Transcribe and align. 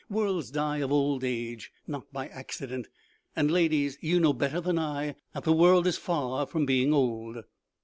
Worlds 0.09 0.49
die 0.49 0.79
of 0.79 0.91
old 0.91 1.23
age, 1.23 1.71
not 1.85 2.11
by 2.11 2.27
accident, 2.29 2.87
and, 3.35 3.51
ladies, 3.51 3.99
you 4.01 4.19
know 4.19 4.33
better 4.33 4.59
than 4.59 4.79
I 4.79 5.13
that 5.35 5.43
the 5.43 5.53
world 5.53 5.85
is 5.85 5.99
far 5.99 6.47
from 6.47 6.65
being 6.65 6.91
old. 6.91 7.43